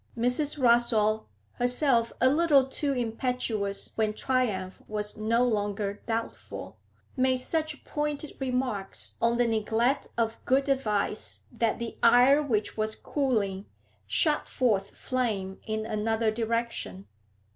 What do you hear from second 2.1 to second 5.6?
a little too impetuous when triumph was no